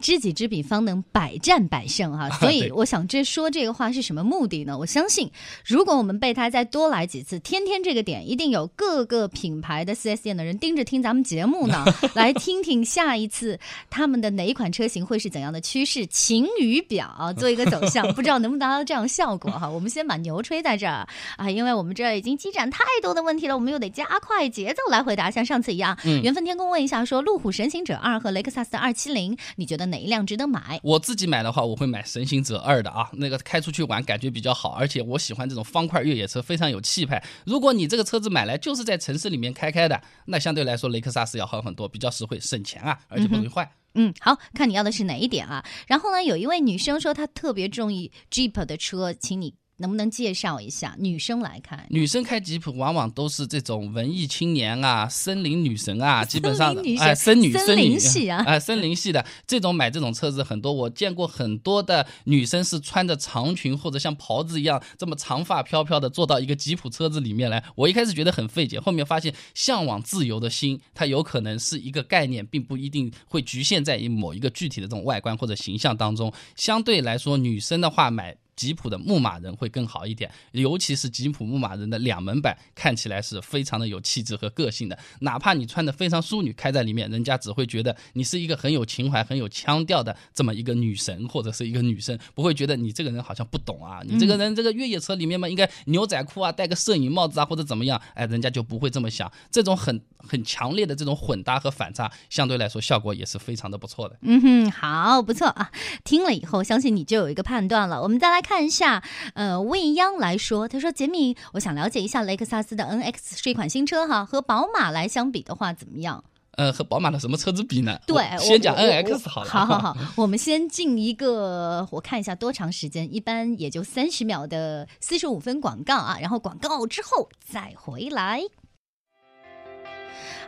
[0.00, 2.30] 知己知彼，方能百战百胜哈。
[2.38, 4.76] 所以我想这说这个话是什么目的呢？
[4.78, 5.30] 我相信，
[5.64, 13.58] 如果我们备胎再多来几次，天天这个点，一定有各个品牌的 4S 店的人盯着听咱们节目呢， 来听听下一次
[13.90, 19.68] 他们的哪一款车型会是怎样的趋势，晴雨表 做一个走向，不知道能不能达到这样效果哈。
[19.68, 25.96] 我们先把牛吹在这儿啊，因为我们这儿已经积攒太多的问题了，我们又得加快节奏来回答，像上次一样。
[26.04, 30.80] 嗯缘分天空问一下说，路虎神行者二和雷克萨斯的二七零，你觉得哪一辆值得买？
[30.82, 37.22] 我自己买的话，我会买神行者二的啊，那个开出去玩感觉比较好，而且我喜欢这种方块越野车，非常有气派。
[37.46, 43.70] 如果你这个车子买来就是在城市里面开开的，那相对来说雷克萨斯要好很多，比较实惠，省钱啊，而且不容易坏。
[43.96, 45.64] 嗯，好看你要的是哪一点啊？
[45.86, 50.94] 然后呢，有一位女生说她特别中意 Jeep 的车，请你能不能介绍一下？
[50.98, 67.64] 女生来看，女生开吉普往往都是这种文艺青年啊、森林女神啊， 基本上哎，森女、森林系啊哎，森林系的这种买这种车子很多，我见过很多的女生是穿着长裙或者像袍子一样这么长发飘飘的坐到一个吉普车子里面来。
[67.74, 76.32] 我一开始觉得很费解，后面发现向往自由的心，它有可能是一个概念，并不一定会局限在于某一个具体的这种外观或者形象当中。
[76.54, 78.36] 相对来说，女生的话买。
[78.56, 84.98] 吉普的牧马人会更好一点，尤其是吉普牧马人的两门版，看起来是非常的有气质和个性的。
[85.20, 99.30] 哪怕你穿的非常淑女，开在里面，人家只会觉得你是一个很有情怀、很有腔调的这么一个女神或者是一个女生，不会觉得你这个人好像不懂啊，你这个人这个越野车里面嘛，应该牛仔裤啊，戴个摄影帽子啊，或者怎么样，哎，人家就不会这么想。
[99.50, 104.16] 这种很很强烈的这种混搭和反差，相对来说效果也是非常的不错的。
[104.22, 105.70] 嗯哼，好，不错啊。
[106.04, 108.02] 听了以后，相信你就有一个判断了。
[108.02, 109.02] 我们再来看一下，
[109.32, 116.22] 呃，未央来说，他说：“杰米，我想了解一下雷克萨斯的 NX 是一款新车哈，和宝马来相比的话怎么样？”
[116.56, 117.98] 呃，和宝马的什么车子比呢？
[118.06, 119.50] 对，先讲 NX 好了。
[119.50, 128.42] 好好好，我们先进一个， 我看一下多长时间，一般也就三十秒的四十五分广告啊，然后广告之后再回来。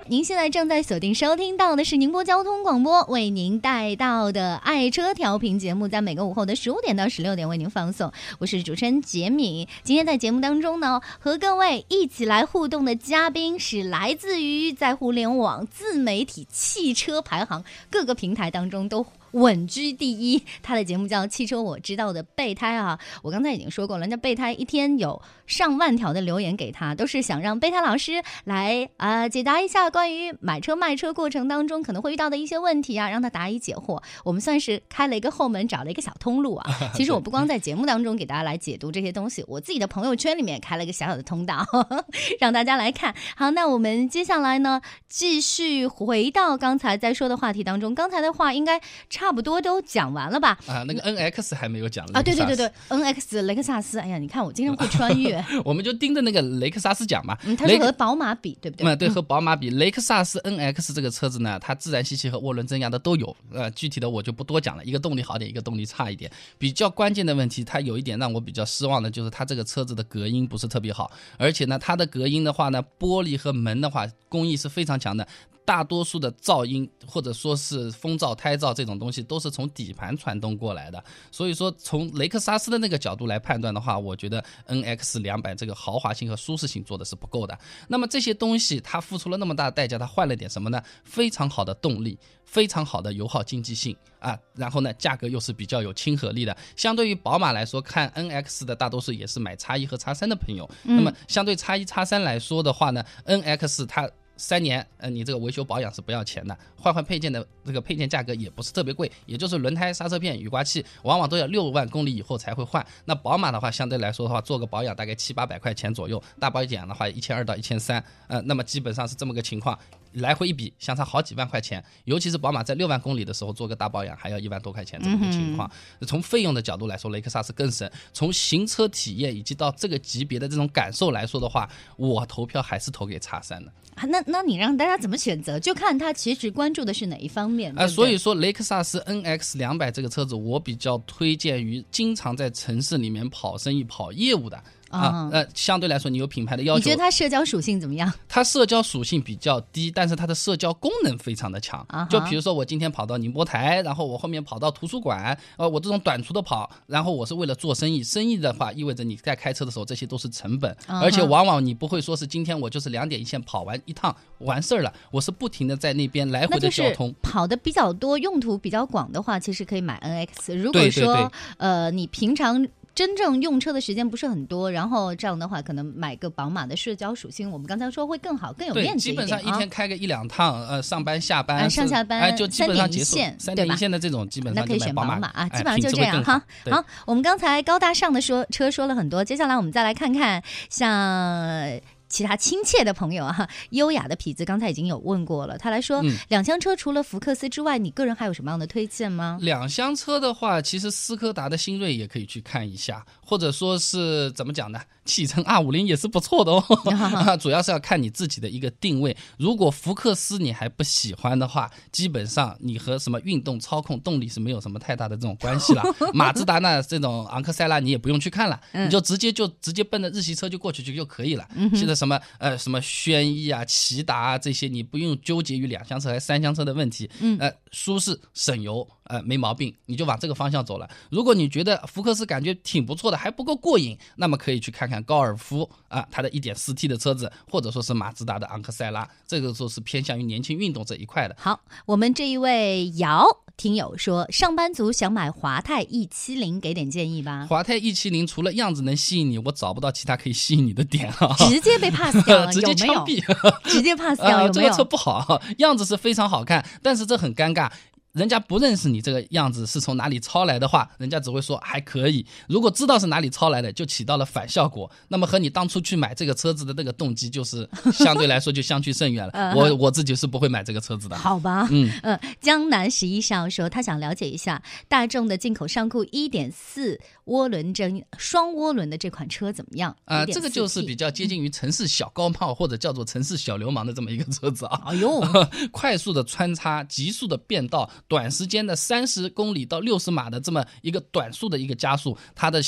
[0.09, 8.13] 您现在正在锁定收听到的是宁波交通广播为您带到的爱车调频节目，在每个午后的十五点到十六点为您放送。
[8.39, 9.67] 我是主持人杰米。
[9.83, 19.05] 今天在节目当中呢，和各位一起来互动的嘉宾是来自于在互联网自媒体汽车排行各个平台当中都。
[19.33, 33.99] 稳居第一，他的节目叫《汽车我知道》的备胎啊，我刚才已经说过了，人家备胎一天有上万条的留言给他，都是想让备胎老师来啊、解答一下关于买车卖车过程当中可能会遇到的一些问题啊，让他答疑解惑。
[34.25, 36.71] 我们算是开了一个后门，找了一个小通路啊。
[36.93, 41.67] 其实我不光在节目当中给大家来解读这些东西，我自己的朋友圈里面也开了一个小小的通道，
[42.39, 43.15] 让大家来看。
[43.39, 48.79] 好，那我们接下来呢，继续回到刚才在说的话题当中，刚才的话应该
[49.09, 50.59] 差不多都讲完了吧？
[50.67, 57.35] 啊，那个 NX 还没有讲啊，对对对对，NX 雷克萨斯，哎呀，你看我经常会 穿越，我们就盯着那个雷克萨斯讲嘛。
[57.47, 58.87] 嗯，它是和宝马比，对不对？
[58.87, 66.29] 嗯，对，和宝马比，雷雷克萨斯 NX 这个车子呢，它自然吸气和涡轮增压的都有，呃，具体的我就不多讲了，一个动力好点，一个动力差一点。
[66.59, 75.25] 比较关键的问题，它有一点让我比较失望的，就是它这个车子的隔音不是特别好，而且呢，它的隔音的话呢，玻璃和门的话工艺是非常强的。
[75.67, 87.59] 大多数的噪音或者说是风噪、胎噪这种东西都是从底盘传动过来的，所以说从雷克萨斯的那个角度来判断的话，我觉得 NX 两百这个豪华性和舒适性做的是不够的。
[87.89, 90.81] 那么这些东西它付出了那么大的代价，它换了点什么呢？
[91.03, 96.57] 非常好的动力，非常好的油耗经济性啊，然后呢价格又是比较有亲和力的。
[96.77, 104.09] 相对于宝马来说，看 NX 的大多数也是买叉一和叉三的朋友，那么相对叉一叉三来说的话呢，NX 它。
[104.37, 112.85] 三年，呃，你这个维修保养是不要钱的，换换配件的这个配件价格也不是特别贵，也就是轮胎、刹车片、雨刮器，往往都要六万公里以后才会换。
[113.05, 119.79] 那宝马的话，相对来说的话，做个保养大概七八百块钱左右，大保养的话一千二到一千三，呃，那么基本上是这么个情况。
[120.21, 125.71] 来回一比，相差好几万块钱，尤其是宝马在六万公里的时候做个大保养还要一万多块钱这么个情况。
[126.07, 127.91] 从费用的角度来说，雷克萨斯更省。
[128.13, 133.73] 从行车体验以及到这个级别的这种感受来说的话，我投票还是投给叉三的。
[134.09, 135.59] 那那你让大家怎么选择？
[135.59, 137.77] 就看他其实关注的是哪一方面。
[137.79, 144.63] 啊，所以说雷克萨斯 NX 两百这个车子，我比较推荐于经常在城市里面跑生意、跑业务的。
[144.91, 146.79] 啊，呃，相对来说，你有品牌的要求。
[146.79, 148.13] 你觉得它社交属性怎么样？
[148.29, 151.85] 它社交属性比较低，但是它的社交功能非常的强。
[151.89, 158.03] 啊就比如说，我今天跑到宁波台，然后我后面跑到图书馆，呃，我这种短途的跑，然后我是为了做生意。
[158.03, 167.15] 生意的话，意味着你在开车的时候，这些都是成本，而且往往你不会说是今天我就是两点一线跑完一趟完事儿了，我是不停的在那边来回的交通。
[167.23, 170.57] 跑的比较多，用途比较广的话，其实可以买 NX。
[170.57, 172.67] 如果说呃，你平常。
[172.97, 183.19] 真正用车的时间不是很多，然后这样的话，可能买个宝马的社交属性，我们刚才说会更好，更有面子基本上一天开个一两趟，呃，上班下班，上下班，就基本上结束。
[183.39, 186.43] 三点一线的这种，基本上那可以选宝马啊，基本上就这样哈。
[186.71, 191.79] 好，我们刚才高大上的说车说了很多，接下来我们再来看看像。
[192.09, 199.39] 其他亲切的朋友啊，优雅的痞子刚才已经有问过了，他来说，两厢车除了福克斯之外，你个人还有什么样的推荐吗？
[199.41, 204.81] 两厢车的话，其实斯柯达的新锐也可以去看一下，或者说是怎么讲呢？
[205.05, 206.65] 启辰二五零也是不错的哦，
[207.41, 209.17] 主要是要看你自己的一个定位。
[209.39, 215.83] 如果福克斯你还不喜欢的话，基本上你和什么运动、操控、动力是没有什么太大的这种关系了。
[216.13, 221.47] 马自达呢，这种昂克赛拉你也不用去看了，你就直接就直接奔着日系车就过去就就可以了。
[221.75, 227.09] 现在什么呃什么轩逸啊、骐达啊这些，你不用纠结于两厢车还是三厢车的问题。
[227.21, 228.87] 嗯，呃，舒适省油。
[229.07, 230.89] 呃，没毛病，你就往这个方向走了。
[231.11, 241.37] 如果你觉得福克斯感觉挺不错的，还不够过瘾，那么可以去看看高尔夫啊，它的一点四 T 的车子，或者说是马自达的昂克赛拉，这个说是偏向于年轻运动这一块的。
[241.39, 247.47] 好，我们这一位姚听友说，上班族想买华泰 E 七零，给点建议吧。
[247.49, 251.35] 华泰 E 七零除了样子能吸引你，我找不到其他可以吸引你的点啊。
[251.39, 253.23] 直接被 pass 掉了， 直接枪毙，
[253.71, 254.53] 直接 pass 掉有没有？
[254.53, 257.71] 这个车不好， 样子是非常好看，但是这很尴尬。
[258.17, 262.25] 人家不认识你这个样子是从哪里抄来的话，人家只会说还可以。
[262.49, 264.91] 如果知道是哪里抄来的，就起到了反效果。
[265.09, 269.33] 那么和你当初去买这个车子的那个动机，就是相对来说就相去甚远了。
[269.55, 271.17] 我我自己是不会买这个车子的。
[271.19, 272.19] 好吧，嗯嗯。
[272.41, 279.95] 江南十一少说，他想了解一下大众的进口尚酷一点四涡轮增双涡轮的这款车怎么样？
[280.05, 284.83] 啊，这个就是比较接近于城市小高炮或者叫做城市小流氓的这么一个车子啊。
[284.87, 285.21] 哎呦，
[285.71, 287.91] 快速的穿插，急速的变道。
[288.09, 292.63] 短时间的三十公里到六十码的这么一个短速的一个加速，它的。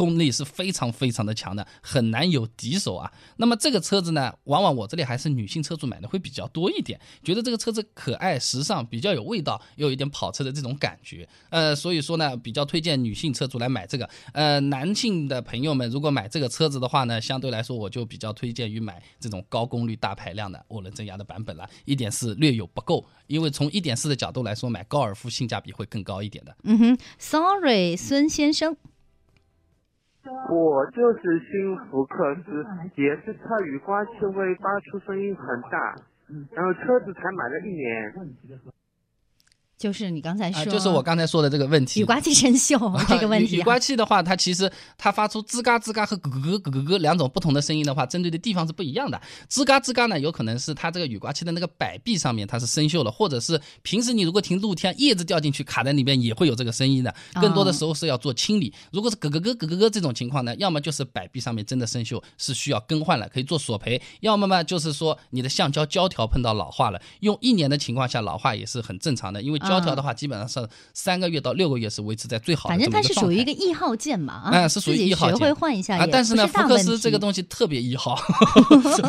[0.00, 3.12] 功力是非常非常的强的，很难有敌手啊。
[3.36, 11.28] 那么这个车子呢，往往我这里还是女性车主买的会比较多一点，觉得这个车子可爱、时尚，比较有味道，又有一点跑车的这种感觉。
[11.50, 14.08] 呃，所以说呢，比较推荐女性车主来买这个。
[14.32, 21.68] 呃，男性的朋友们如果买这个车子的话呢，相对来说我就比较推荐于买这种高功率大排量的涡轮增压的版本了。
[21.84, 26.56] 一点四略有不够，因为从一点四的角度来说，买高尔夫性价比会更高一点的。
[26.64, 28.78] 嗯哼，Sorry，孙先生。
[30.50, 32.64] 我就是新福克斯，
[32.96, 35.96] 也是它雨刮器会发出声音很大，
[36.52, 38.12] 然后车子才买了一年。
[39.80, 42.00] 就是你刚才啊，说，就是我刚才说的这个问题。
[42.00, 49.18] 雨刮器生锈这个问题、雨刮器的话，它其实它发出吱嘎吱嘎和咯咯咯咯咯两种不同的声音的话，针对的地方是不一样的。
[49.48, 57.14] 吱嘎吱嘎呢，有可能是它这个雨刮器的那个摆臂上面它是生锈了，或者是平时你如果停露天，叶子掉进去卡在里面也会有这个声音的。
[57.40, 58.70] 更多的时候是要做清理。
[58.92, 73.50] 如果是咯咯咯咯咯咯这种情况呢，要么就是摆臂上面真的生锈，是需要更换了，可以做索赔；要么嘛就是说你的橡胶胶条碰到老化了，用一年的情况下老化也是很正常的，因为胶条的话基本上是三个月到六个月是维持在最好的反正它是属于一个。
[73.50, 78.14] 个一号件嘛，啊，嗯，是属于一号自己学会换一下啊，但是呢，福克斯这个东西特别一号，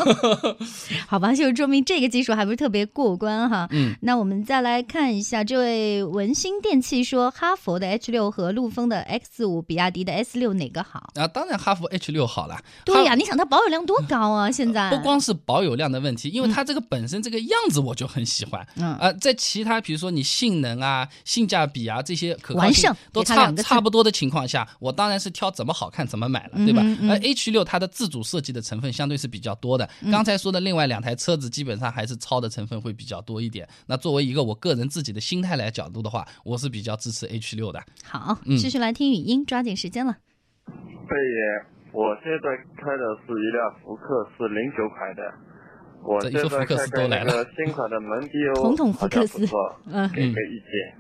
[1.08, 3.68] 好吧，就是说明这个技术还不是特别过关哈。
[3.70, 11.12] 嗯，那我们再来看一下，这位文心电器说，哈佛的 H 六和陆风的 X 五，比亚迪的 S 六哪个好？
[11.14, 12.60] 啊，当然哈佛 H 六好了。
[12.84, 14.50] 对呀、哈你想它保有量多高啊？
[14.50, 18.66] 现在不光是保有量的问题，因为它这个本身这个样子我就很喜欢。
[18.78, 29.90] 嗯啊，在其他比如说你性能啊、性价比啊这些可靠性完胜都差差不多的情况下，我当然是挑怎么好看怎么买了，对吧而 H 六它的自主设计的成分相对是比较多的。
[30.02, 33.68] 嗯刚才说的另外两台车子基本上还是超的成分会比较多一点。
[33.86, 37.82] 那作为一个我个人自己的心态来角度的话，我是比较支持 H 六的。
[38.04, 40.18] 好，嗯继续来听语音，抓紧时间了。
[40.68, 45.22] 贝爷，我现在开的是一辆福克斯零九款的，
[46.04, 49.46] 我这现在一说福克斯都来了个新款的蒙迪欧，统统福克斯
[49.92, 50.96] 嗯给个意见。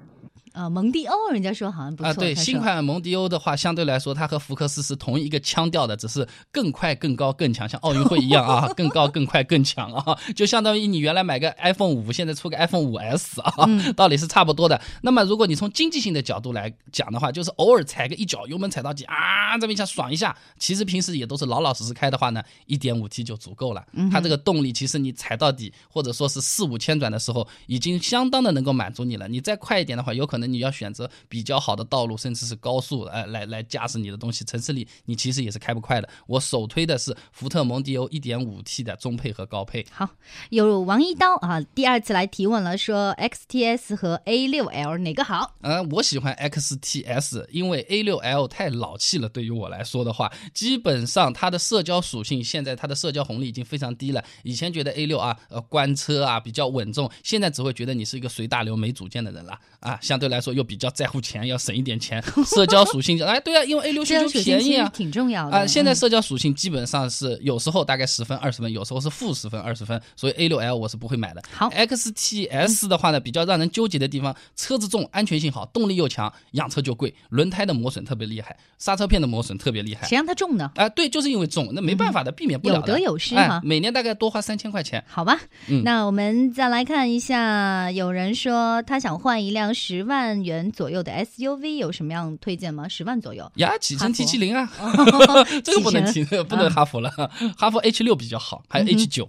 [0.53, 14.81] 啊，蒙迪欧人家说好像不错，啊，对，新款蒙迪欧的话，相对来说它和福克斯是同一个腔调的，只是更快、更高、更强，像奥运会一样啊， 更高、更快、更强啊，就相当于你原来买个 iPhone 五，现在出个 iPhone 五 S 啊，嗯道理是差不多的。
[15.01, 23.85] 那么如果你从经济性的角度来讲的话，就是偶尔踩个一脚油门踩到底啊，这么一下爽一下，其实平时也都是老老实实开的话呢，一点五 T 就足够了。
[23.93, 29.27] 嗯它这个动力其实你踩到底，或者说是四五千转的时候，已经相当的能够满足你了。
[29.27, 36.09] 你再快一点的话，有可能你要选择比较好的道路，甚至是高速，哎、来来驾驶你的东西，城市里你其实也是开不快的。
[36.27, 39.85] 我首推的是福特蒙迪欧 1.5T 的中配和高配。
[39.91, 40.09] 好，
[40.49, 45.55] 有王一刀啊，第二次来提问了，说 XTS 和 A6L 哪个好？
[45.61, 49.29] 呃，我喜欢 XTS，因为 A6L 太老气了。
[49.29, 54.23] 对于我来说的话，基本上它的社交属性，现在它的社交红利已经非常低了。
[54.43, 59.97] 以前觉得 A6 啊，呃，关车啊比较稳重，现在只会觉得你是一个随大流没主见的人了啊。
[60.01, 62.19] 相对来说又比较在乎钱，要省一点钱。
[62.45, 64.89] 社交属性，哎，对啊，因为 A6 这样就便宜啊。
[64.93, 71.43] 挺重要的啊、现在嗯社交属性基本上是有时候大概十分、二十分，有时候是负十分、二十分，所以 A 六 L 我是不会买的。
[71.51, 80.07] 好，XTS 的话呢，比较让人纠结的地方，车子重，安全性好，动力又强，养车就贵，轮胎的磨损特别厉害，刹车片的磨损特别厉害。
[80.07, 80.71] 谁让它重呢？
[80.75, 82.87] 啊、对，就是因为重，那没办法的，避免不了的。
[82.87, 85.03] 有得有失哎哈每年大概多花三千块钱。
[85.07, 92.87] 好吧，嗯那我们再来看一下，有人说他想换一辆十万元左右的 SUV，有什么样推荐吗？
[92.87, 94.69] 十万左右，呀，启辰 T 七零啊，
[95.63, 97.09] 这个不能提，不能哈弗了，
[97.57, 99.27] 哈弗 H 六比较好，还有 H 九、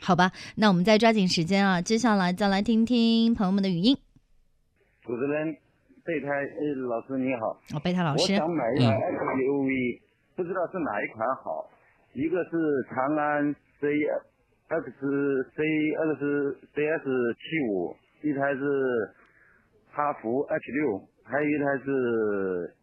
[0.00, 3.96] 好吧，那我们再抓紧时间啊，接下来再来听听朋友们的语音。
[5.04, 5.56] 主持人
[6.04, 10.00] 备胎，呃，老师你好，哦，贝塔老师，我想买一台 SUV，、
[10.34, 11.68] 不知道是哪一款好，
[12.12, 13.86] 一个是长安 C
[14.68, 14.82] X
[15.54, 15.62] C
[15.94, 16.20] X
[16.74, 17.06] CS
[17.38, 19.14] 七五，一台是
[19.96, 22.74] 哈弗 H 六，还有一台是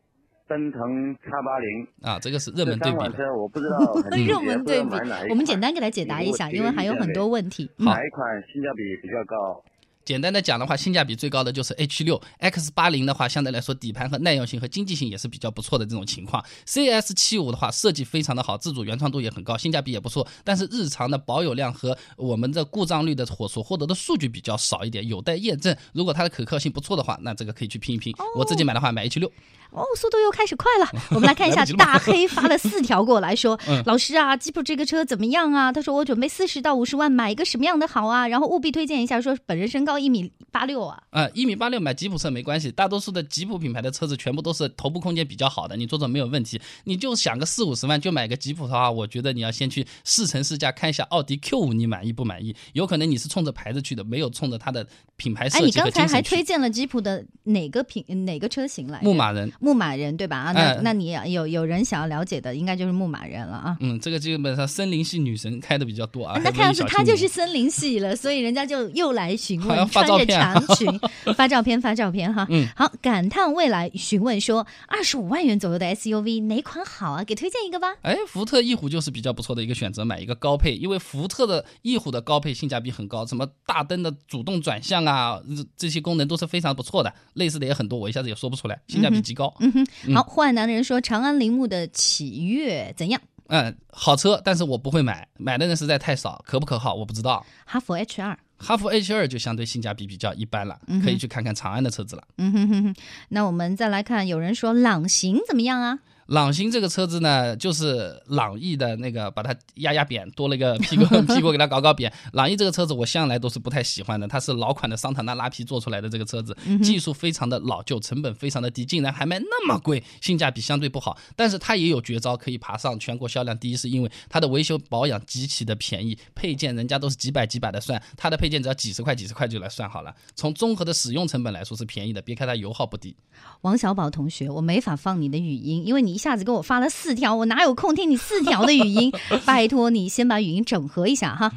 [0.47, 1.87] 奔腾 X 八零。
[2.01, 3.03] 啊，这个是热门对比的。
[3.03, 3.77] 三款车我不知道
[4.27, 4.89] 热门对比
[5.29, 7.69] 我们简单给他解答一下，因为还有很多问题。
[7.77, 9.63] 嗯哪一款性价比比较高？
[10.05, 16.43] 简单的讲的话，性价比最高的就是 H 六 X 八零的话，相对来说底盘和耐用性和经济性也是比较不错的这种情况。
[16.65, 25.75] CS 七五的话，设计非常的好，自主原创度也很高，性价比也不错，但是日常的保有量和我们的故障率的所所获得的数据比较少一点，有待验证。
[25.93, 28.13] 如果它的可靠性不错的话，那这个可以去拼一拼。
[28.35, 29.31] 我自己买的话，买 H 六。
[29.73, 30.87] 哦，速度又开始快了。
[31.11, 38.27] 我们来看一下，大黑发了四条过来说 嗯：“老师啊，吉普这个车怎么样啊？”他说：“我准备四十到五十万买一个什么样的好啊？
[38.27, 41.01] 然后务必推荐一下，说本人身高一米八六啊。
[41.09, 46.59] 啊，一米八六买吉普车没关系，大多数的吉普品牌的车子全部都是头部空间比较好的，你坐坐没有问题。
[46.83, 52.55] 你就想个四五十万就买个吉普的话，我觉得你要先去试乘试驾看一下奥迪 Q 五，你满意不满意？
[52.73, 56.21] 有可能你是冲着牌子去的，没有冲着它的品牌哎，设计和你刚才还。
[56.33, 59.05] 推荐了吉普的哪个品哪个车型来着？
[59.05, 60.37] 牧马人，牧马人对吧？
[60.39, 63.77] 啊，那、哎那你有有人想要了解的，应该就是牧马人了啊。
[63.79, 66.37] 嗯，这个基本上森林系女神开的比较多啊。
[66.43, 70.99] 那看样子他就是森林系了，所以人家就又来询问发穿着照片啊长裙
[71.33, 72.45] 发照片发照片哈。
[72.49, 77.23] 嗯好，感叹未来询问说，二十五万元左右的 SUV 哪款好啊？
[77.23, 77.87] 给推荐一个吧。
[78.01, 89.47] 哎，福特翼虎就是比较不错的一个选择，买一个高配，因为福特的翼虎的高配性价比很高，什么大灯的主动转向啊，这这些功能都是非常不错的，类似的也很多，我一下子也说不出来，性价比极高。
[89.47, 93.21] 嗯哼，嗯好，坏男人说长安铃木的启悦怎样？
[93.47, 97.45] 嗯，好车，但是我不会买，买的人实在太少，可不可靠我不知道。
[97.65, 98.37] 哈弗 H 二。
[98.57, 102.23] 哈弗 H 二就相对性价比比较一般了，可以去看看长安的车子了。
[102.37, 102.95] 嗯哼哼哼，
[103.29, 105.99] 那我们再来看，有人说朗行怎么样啊？
[106.27, 111.03] 朗行这个车子呢，就是朗逸的那个，把它压压扁，多了一个屁股
[111.33, 112.11] 屁股给它搞搞扁。
[112.33, 121.17] 朗逸这个车子我向来都是不太喜欢的，它是老款的桑塔纳拉皮做出来的这个车子，技术非常的老旧，成本非常的低，竟然还卖那么贵，性价比相对不好。
[121.35, 130.15] 但是它也有绝招可以爬上全国销量第一，是因为它的维修保养极其的便宜，配件人家都是几百几百的算，它的配件只要几十块几十块就来算好了。
[130.35, 133.15] 从综合的使用成本来说是便宜的，别看它油耗不低。
[133.61, 139.11] 王小宝同学，我没法放你的语音，因为你一下子给我发了四条，我哪有空听你四条的语音？
[139.45, 141.51] 拜托你先把语音整合一下哈。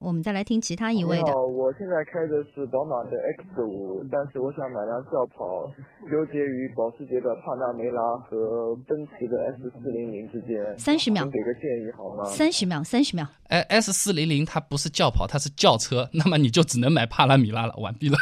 [0.00, 5.64] 我们再来听其他一位的我现在开的是宝马的 X 五，但是我想买辆轿跑，
[6.10, 10.78] 纠结于保时捷的帕纳梅拉和奔驰的 S 四零零之间。
[10.78, 12.24] 三十秒请给个建议好吗？
[12.24, 13.26] 三十秒，三十秒。
[13.48, 18.18] 哎，S 四零零它不是轿跑，它是轿车， 那么你就只能买帕拉米拉了，完毕了。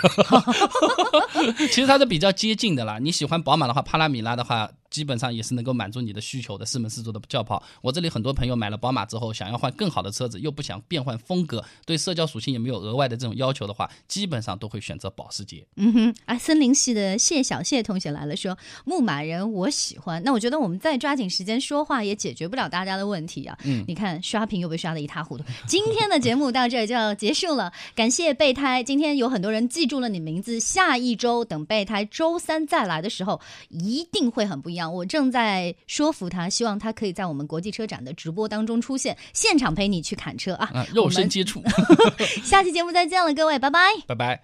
[1.69, 3.01] 其实它是比较接近的啦。
[3.01, 7.61] 你喜欢宝马的话，帕拉米拉的话，基本上也是能够满足你的需求的四门四座的轿跑。
[7.81, 15.67] 我这里很多朋友买了宝马之后，想要换更好的车子，又不想变换风格，对社交属性也没有额外的这种要求的话，基本上都会选择保时捷。
[15.77, 20.23] 嗯哼，啊，森林系的谢小谢同学来了，说牧马人我喜欢。
[20.23, 23.57] 那我觉得我们再抓紧时间说话，也解决不了大家的问题啊。
[23.65, 25.45] 嗯你看刷屏又被刷的一塌糊涂。
[25.67, 28.83] 今天的节目到这儿就要结束了，感谢备胎。
[28.83, 33.41] 今天有很多人记住了你名字，下一周等备胎周三再来的时候，
[33.71, 34.82] 一定会很不一样。
[34.91, 40.71] 我正在说服他，希望他可以在我们国际车展的直播当中出现，现场陪你去砍车啊。
[40.73, 41.63] 啊，肉身接触，
[42.43, 43.81] 下期节目再见了，各位，拜拜。
[44.07, 44.43] 拜拜。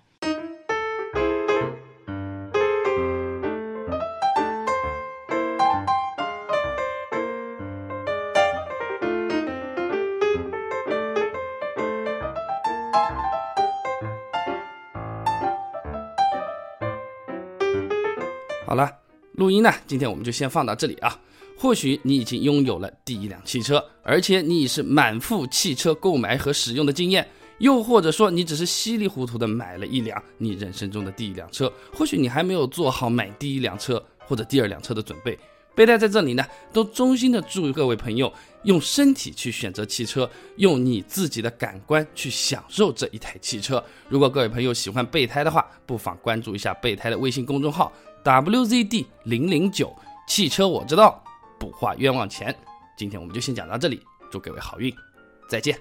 [18.66, 18.98] 好了，
[19.38, 21.16] 录音呢，今天我们就先放到这里啊。
[21.56, 27.24] 或许你已经拥有了第一辆汽车，而且你已是满腹汽车购买和使用的经验，
[27.58, 35.38] 又或者说你只是稀里糊涂的买了一辆你人生中的第一辆车，或许你还没有做好买第一辆车或者第二辆车的准备。
[35.72, 38.32] 备胎在这里呢，都衷心的祝各位朋友
[38.64, 43.82] 用身体去选择汽车，用你自己的感官去享受这一台汽车。
[44.08, 47.92] 如果各位朋友喜欢备胎的话，不妨关注一下备胎的微信公众号
[48.24, 49.94] WZD 零零九，
[50.26, 51.22] 汽车我知道，
[51.58, 52.54] 不花冤枉钱。
[52.96, 54.94] 今天我们就先讲到这里，祝各位好运，
[55.48, 55.78] 再见。